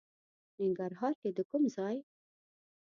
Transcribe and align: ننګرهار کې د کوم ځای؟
ننګرهار 0.59 1.13
کې 1.21 1.29
د 1.37 1.39
کوم 1.49 1.63
ځای؟ 1.75 1.97